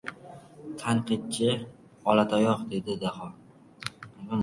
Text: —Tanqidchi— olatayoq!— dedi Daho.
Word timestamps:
—Tanqidchi— 0.83 1.51
olatayoq!— 2.13 2.67
dedi 2.75 2.99
Daho. 3.07 3.33